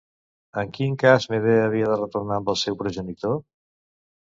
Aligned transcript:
En 0.61 0.71
quin 0.77 0.95
cas 1.03 1.29
Medea 1.35 1.61
havia 1.67 1.93
de 1.95 2.01
retornar 2.03 2.41
amb 2.43 2.53
el 2.55 2.61
seu 2.67 2.83
progenitor? 2.85 3.41